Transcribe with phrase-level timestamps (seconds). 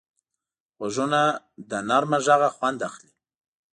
[0.77, 1.21] غوږونه
[1.69, 3.11] له نرمه غږه خوند اخلي